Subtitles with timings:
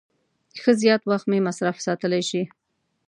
[0.61, 2.43] ښه زیات وخت مې مصروف ساتلای شي.